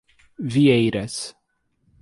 [0.53, 1.35] Vieiras